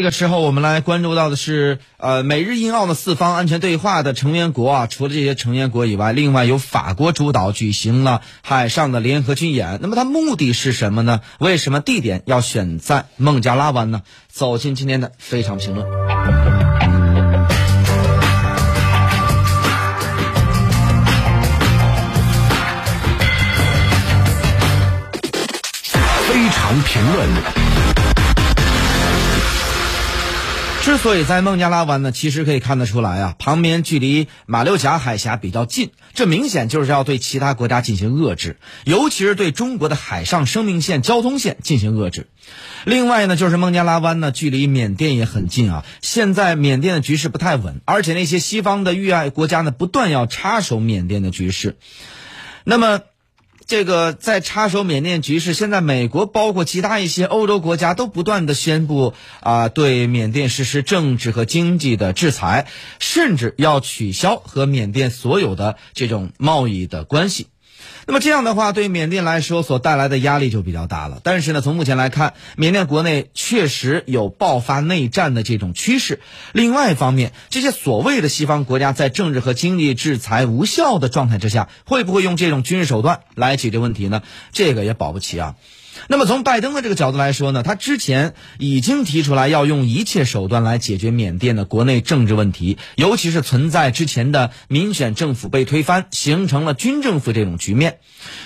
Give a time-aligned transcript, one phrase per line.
[0.00, 9.78] 这个时候，我们来关注到的是，呃，美日印澳的四方安全对话的成员国啊，除了这些成员国以外，另外由法国主导举行了海上的联合军演。
[9.82, 11.20] 那么它目的是什么呢？
[11.38, 14.00] 为什么地点要选在孟加拉湾呢？
[14.32, 15.86] 走进今天的非常评论。
[26.26, 28.09] 非常评论。
[30.82, 42.28] 之所以在孟加拉湾呢，其实可以看得出来啊，旁边距离马六甲海峡比较近，这明显就是要对其他国家进行遏制，尤其是对中国的海上生命线、交通线进行遏制。
[42.84, 45.84] 另外呢，就是孟加拉湾呢，距离缅甸也很近啊。
[46.00, 51.76] 现在缅甸的局势不太稳，而且那些西方的域外国家呢，不断要插手缅甸的局势，
[52.64, 53.00] 那么。
[53.70, 62.66] 这个在插手缅甸局势，现在美国包括其他一些欧洲国家都不断的宣布啊，对缅甸实施政治和经济的制裁，
[62.98, 67.46] 甚至要取消和缅甸所有的这种贸易的关系。
[68.06, 71.20] 那么这样的话，对缅甸来说所带来的压力就比较大了。
[71.22, 76.20] 但是呢，从目前来看，缅甸国内确实有爆发内战的这种趋势。
[76.52, 84.22] 另外一方面，这些所谓的西方国家在政治和经济制裁无效的状态之下，会不会用这种军事手段来解决问题呢？
[84.52, 85.54] 这个也保不齐啊。
[86.08, 97.98] 那么从拜登的这个角度来说呢，他之前已经提出来要用一切手段来解决缅甸的国内政治问题，尤其是存在之前的民选政府被推翻，形成了军政府这种局面。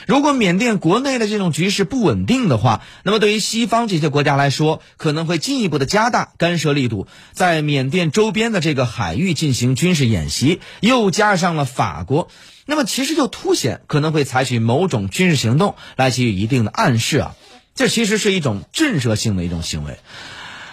[0.07, 12.29] 如果缅甸国内的这种局势不稳定的话，那么对于西方这些国家来说，可能会进一步的加大干涉力度，在缅甸周边的这个海域进行军事演习，又加上了法国，
[12.67, 17.37] 那么其实就凸显可能会采取某种军事行动来给予一定的暗示啊。
[17.75, 19.99] 这其实是一种震慑性的一种行为。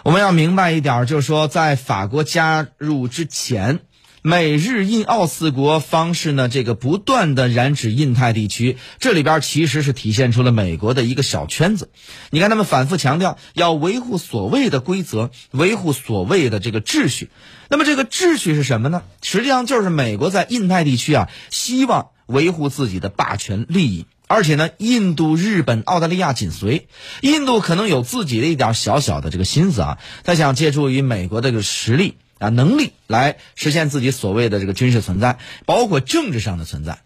[0.03, 3.79] 我们要明白一点，就是说，在法国加入之前，
[4.23, 11.89] 美日印澳四国方式呢，这个不断的染指印太地区，这里边其实是体现出了美国的一个小圈子。
[12.29, 17.31] 你看，他们反复强调要维护所谓的规则，维护所谓的这个秩序。
[17.67, 19.01] 那么，这个秩序是什么呢？
[19.23, 24.05] 实际上就是美国在印太地区啊，希望维护自己的霸权利益。
[24.27, 26.87] 而且呢，印度、日本、澳大利亚紧随。
[27.21, 36.99] 印度可能有自己的一点小小的这个心思啊，他想借助于美国的这个实力啊、能力来实现自己所谓的这个军事存在，包括政治上的存在。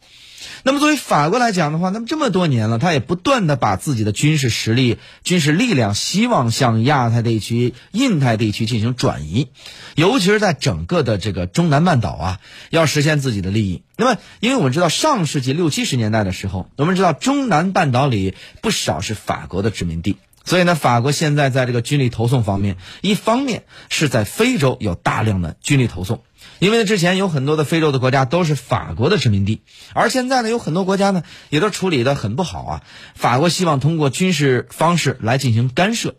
[0.63, 9.49] 那么，作为法国来讲的话，那么这么多年了，他也不断的把自己的军事实力、军事力量，希望向亚太地区、印太地区进行转移，
[9.95, 12.39] 尤其是在整个的这个中南半岛啊，
[12.71, 13.83] 要实现自己的利益。
[13.95, 26.23] 那么，因为我们知道上世纪六七十年代的时候，我们知道中南半岛里不少是法国的殖民地，所以呢，法国现在在这个军力投送方面，一方面是在非洲有大量的军力投送。
[26.59, 29.63] 因为之前有很多的非洲的国家都是法国的殖民地，
[29.93, 32.83] 而现在呢，有很多国家呢也都处理的很不好啊。
[33.15, 36.15] 法国希望通过军事方式来进行干涉。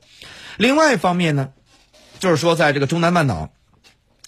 [0.59, 1.51] 另外一方面呢，
[2.19, 3.51] 就是说在这个中南半岛，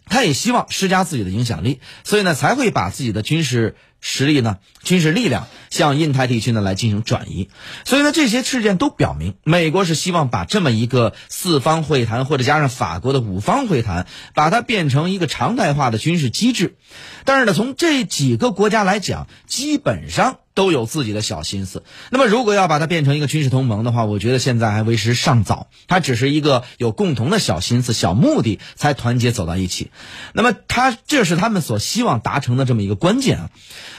[0.09, 3.77] 他也希望施加自己的影响力，所以呢才会把自己的军事。
[4.01, 4.59] 实力呢？
[4.85, 7.49] 军事力量向印太地区呢来进行转移，
[7.85, 16.77] 所以呢，这些事件都表明，美国是希望把这么一个四方会谈，或者加上法国的五方会谈，把它变成一个常态化的军事机制。
[17.25, 20.39] 但是呢，从这几个国家来讲，基本上。
[20.59, 21.85] 都有自己的小心思。
[22.11, 25.69] 那么，如果要把它变成一个军事同盟的话，我觉得现在还为时尚早。
[25.87, 29.93] 它只是一个有共同的小心思、小目的才团结走到一起。
[30.33, 33.51] 那么，它这是他们所希望达成的这么一个关键啊。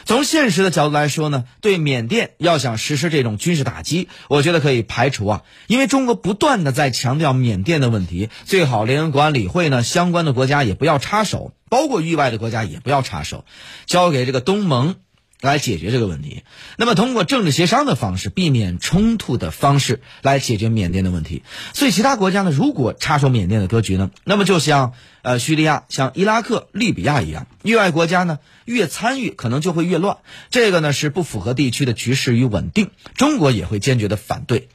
[0.03, 13.46] 从现实的角度来说呢，对缅甸要想实施这种军事打击，我觉得可以排除啊，因为中国不断的在强调缅甸的问题，最好联合国安理会呢相关的国家也不要插手，包括域外的国家也不要插手，
[13.86, 14.97] 交给这个东盟。
[15.42, 16.44] 来解决这个问题，
[16.76, 21.44] 那么通过政治协商的方式，避免冲突的方式来解决缅甸的问题。
[21.74, 30.18] 所以，其他国家呢，如果插手缅甸的格局呢，那么就像呃叙利亚、像伊拉克、利比亚一样，域外国家呢越参与，可能就会越乱。
[30.50, 34.68] 这个呢是不符合地区的局势与稳定，中国也会坚决的反对。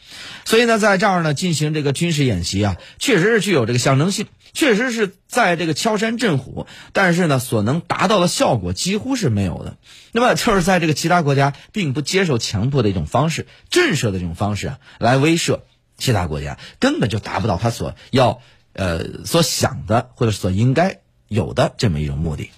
[0.47, 4.27] 所以呢，在这儿呢进行这个军事演习啊，确实是具有这个象征性。
[4.55, 9.77] 确实是在这个敲山震虎，但是呢，所能达到的效果几乎是没有的。
[10.13, 15.61] 那么，就是在这个其他国家并不接受强迫的一种方式，震慑的这种方式啊，来威慑
[15.99, 18.41] 其他国家，根本就达不到他所要
[18.73, 22.51] 呃所想的或者所应该有的这么一种目的。